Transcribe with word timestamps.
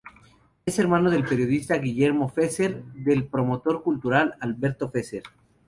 Es 0.65 0.79
hermano 0.79 1.11
del 1.11 1.23
periodista 1.25 1.75
Guillermo 1.77 2.27
Fesser 2.27 2.81
y 2.95 3.03
del 3.03 3.27
promotor 3.27 3.83
cultural 3.83 4.33
Alberto 4.41 4.89
Fesser. 4.89 5.21